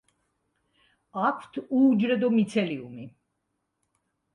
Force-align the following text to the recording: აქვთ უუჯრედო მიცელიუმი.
აქვთ 1.29 1.61
უუჯრედო 1.67 2.33
მიცელიუმი. 2.41 3.11